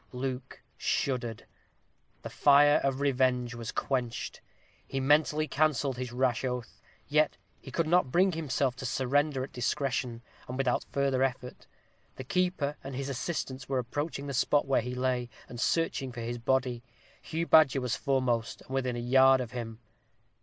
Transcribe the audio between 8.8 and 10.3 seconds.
surrender at discretion,